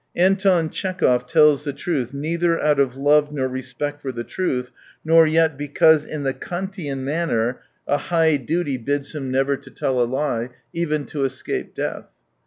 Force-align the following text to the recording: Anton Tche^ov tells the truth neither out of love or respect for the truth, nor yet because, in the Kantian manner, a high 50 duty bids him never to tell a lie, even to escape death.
Anton 0.15 0.69
Tche^ov 0.71 1.27
tells 1.27 1.63
the 1.63 1.73
truth 1.73 2.11
neither 2.11 2.59
out 2.59 2.79
of 2.79 2.97
love 2.97 3.31
or 3.37 3.47
respect 3.47 4.01
for 4.01 4.11
the 4.11 4.23
truth, 4.23 4.71
nor 5.05 5.27
yet 5.27 5.59
because, 5.59 6.05
in 6.05 6.23
the 6.23 6.33
Kantian 6.33 7.03
manner, 7.03 7.61
a 7.87 7.97
high 7.97 8.31
50 8.31 8.45
duty 8.47 8.77
bids 8.77 9.13
him 9.13 9.29
never 9.29 9.55
to 9.57 9.69
tell 9.69 10.01
a 10.01 10.05
lie, 10.09 10.49
even 10.73 11.05
to 11.05 11.23
escape 11.23 11.75
death. 11.75 12.09